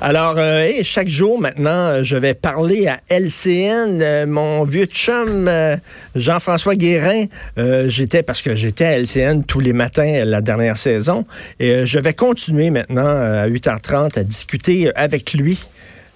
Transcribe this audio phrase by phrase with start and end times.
[0.00, 5.48] Alors, euh, hey, chaque jour maintenant, je vais parler à LCN, euh, mon vieux chum
[5.48, 5.76] euh,
[6.14, 7.24] Jean-François Guérin.
[7.58, 11.26] Euh, j'étais parce que j'étais à LCN tous les matins la dernière saison
[11.58, 15.58] et je vais continuer maintenant à 8h30 à discuter avec lui.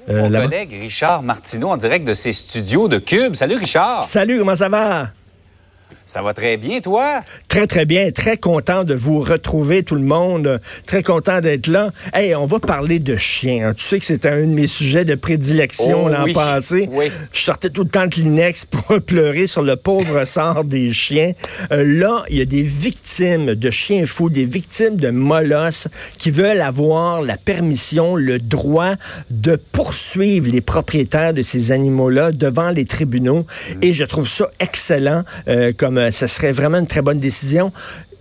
[0.09, 3.35] Mon collègue Richard Martineau en direct de ses studios de Cube.
[3.35, 4.05] Salut Richard.
[4.05, 5.11] Salut, comment ça va?
[6.05, 7.21] Ça va très bien, toi?
[7.47, 8.11] Très, très bien.
[8.11, 10.61] Très content de vous retrouver, tout le monde.
[10.85, 11.91] Très content d'être là.
[12.13, 13.69] Hey, on va parler de chiens.
[13.69, 13.75] Hein.
[13.75, 16.89] Tu sais que c'était un de mes sujets de prédilection oh, l'an passé.
[16.91, 17.07] Oui.
[17.33, 21.33] Je sortais tout le temps de Kleenex pour pleurer sur le pauvre sort des chiens.
[21.71, 25.87] Euh, là, il y a des victimes de chiens fous, des victimes de molosses
[26.19, 28.95] qui veulent avoir la permission, le droit
[29.31, 33.47] de poursuivre les propriétaires de ces animaux-là devant les tribunaux.
[33.77, 33.79] Mm.
[33.83, 37.73] Et je trouve ça excellent euh, comme euh, ce serait vraiment une très bonne décision.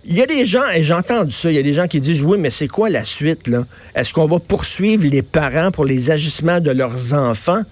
[0.04, 2.00] Il y a des gens, et j'ai entendu ça, il y a des gens qui
[2.00, 3.48] disent, oui, mais c'est quoi la suite?
[3.94, 7.62] Est-ce qu'on va poursuivre les parents pour les agissements de leurs enfants?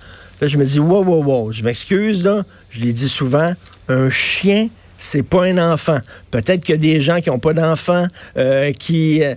[0.41, 2.31] Là, je me dis, wow, wow, wow, je m'excuse,
[2.71, 3.53] je l'ai dit souvent,
[3.89, 5.99] un chien, c'est pas un enfant.
[6.31, 8.07] Peut-être qu'il y a des gens qui n'ont pas d'enfants,
[8.37, 9.35] euh, qui euh,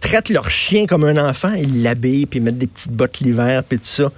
[0.00, 3.78] traitent leur chien comme un enfant, ils l'habillent, puis mettent des petites bottes l'hiver, puis
[3.78, 4.10] tout ça.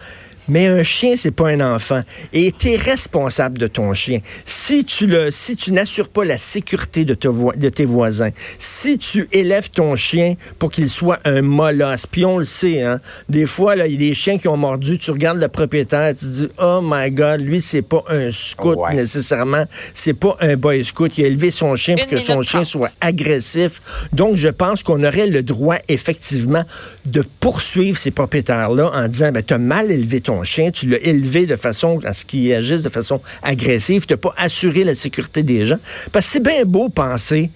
[0.50, 2.02] Mais un chien, c'est pas un enfant.
[2.32, 4.18] Et tu es responsable de ton chien.
[4.44, 9.28] Si tu le, si tu n'assures pas la sécurité de, de, tes voisins, si tu
[9.30, 13.76] élèves ton chien pour qu'il soit un molosse, puis on le sait, hein, des fois,
[13.76, 16.80] il y a des chiens qui ont mordu, tu regardes le propriétaire, tu dis, oh
[16.82, 21.16] my God, lui, c'est pas un scout nécessairement, c'est pas un boy scout.
[21.16, 24.08] Il a élevé son chien pour que son chien soit agressif.
[24.12, 26.64] Donc, je pense qu'on aurait le droit, effectivement,
[27.06, 31.00] de poursuivre ces propriétaires-là en disant, ben, tu as mal élevé ton chien, tu l'as
[31.00, 34.94] élevé de façon à ce qu'il agisse de façon agressive, tu n'as pas assuré la
[34.94, 35.78] sécurité des gens.
[36.12, 37.50] Parce que c'est bien beau penser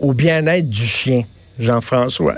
[0.00, 1.22] au bien-être du chien,
[1.58, 2.36] Jean-François.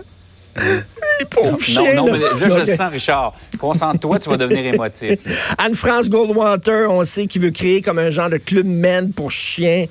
[1.74, 3.34] non, non, mais là, je le sens, Richard.
[3.58, 5.18] Concentre-toi, tu vas devenir émotif.
[5.58, 9.86] Anne-France Goldwater, on sait qu'il veut créer comme un genre de club men pour chiens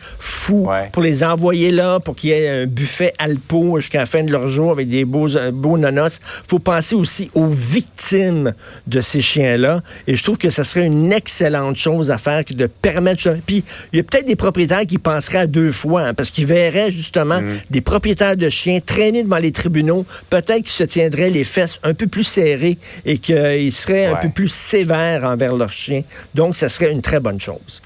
[0.47, 4.31] pour les envoyer là, pour qu'il y ait un buffet alpo jusqu'à la fin de
[4.31, 6.19] leur jour avec des beaux, euh, beaux nonos.
[6.47, 8.53] faut penser aussi aux victimes
[8.87, 9.81] de ces chiens-là.
[10.07, 13.37] Et je trouve que ça serait une excellente chose à faire que de permettre...
[13.45, 16.45] Puis, il y a peut-être des propriétaires qui penseraient à deux fois, hein, parce qu'ils
[16.45, 17.47] verraient justement mm.
[17.69, 21.93] des propriétaires de chiens traîner devant les tribunaux, peut-être qu'ils se tiendraient les fesses un
[21.93, 26.03] peu plus serrées et qu'ils seraient un peu plus sévères envers leurs chiens.
[26.35, 27.81] Donc, ça serait une très bonne chose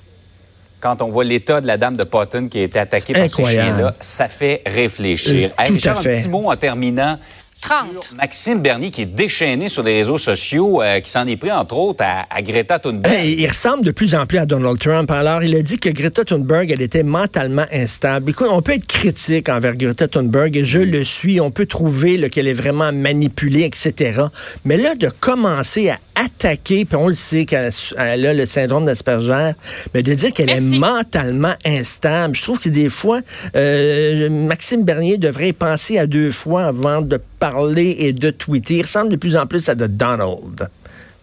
[0.82, 3.46] quand on voit l'état de la dame de Potton qui a été attaquée par ces
[3.46, 5.52] chiens-là, ça fait réfléchir.
[5.60, 6.14] Euh, tout à fait.
[6.14, 7.18] un petit mot en terminant.
[7.62, 8.12] 30.
[8.16, 11.78] Maxime Bernier qui est déchaîné sur les réseaux sociaux, euh, qui s'en est pris entre
[11.78, 13.24] autres à, Greta Thunberg.
[13.24, 15.10] il ressemble de plus en plus à Donald Trump.
[15.12, 18.32] Alors, il a dit que Greta Thunberg, elle était mentalement instable.
[18.32, 20.92] Écoute, on peut être critique envers Greta Thunberg, et je mm.
[20.92, 21.40] le suis.
[21.40, 24.24] On peut trouver qu'elle est vraiment manipulée, etc.
[24.66, 29.52] Mais là, de commencer à attaquer, puis on le sait qu'elle a le syndrome d'Asperger,
[29.94, 33.22] mais de dire qu'elle est mentalement instable, je trouve que des fois,
[33.56, 38.76] euh, Maxime Bernier devrait penser à deux fois avant de parler et de tweeter.
[38.76, 40.70] Il ressemble de plus en plus à de Donald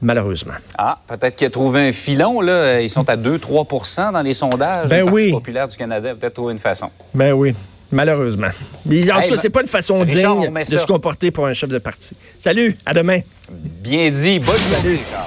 [0.00, 0.54] malheureusement.
[0.76, 2.80] Ah, peut-être qu'il a trouvé un filon, là.
[2.80, 5.32] Ils sont à 2-3% dans les sondages ben oui.
[5.32, 6.14] populaire du Canada.
[6.14, 6.90] Peut-être trouver une façon.
[7.14, 7.54] Ben oui.
[7.90, 8.48] Malheureusement.
[8.84, 11.70] Mais en tout cas, c'est pas une façon digne de se comporter pour un chef
[11.70, 12.14] de parti.
[12.38, 13.20] Salut, à demain.
[13.50, 14.38] Bien dit.
[14.38, 15.26] Bonne journée, Richard.